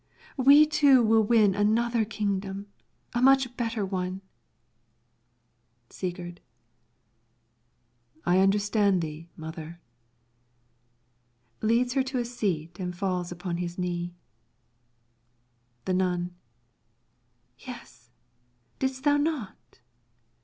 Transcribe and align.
We 0.37 0.65
two 0.65 1.03
will 1.03 1.23
win 1.23 1.53
another 1.53 2.05
kingdom, 2.05 2.65
a 3.13 3.21
much 3.21 3.55
better 3.55 3.85
one. 3.85 4.21
Sigurd 5.91 6.41
I 8.25 8.39
understand 8.39 9.03
thee, 9.03 9.29
mother. 9.37 9.79
[Leads 11.61 11.93
her 11.93 12.01
to 12.01 12.17
a 12.17 12.25
seat, 12.25 12.79
and 12.79 12.97
falls 12.97 13.31
upon 13.31 13.57
his 13.57 13.77
knee.] 13.77 14.15
The 15.85 15.93
Nun 15.93 16.33
Yes, 17.59 18.09
dost 18.79 19.03
thou 19.03 19.17
not? 19.17 19.81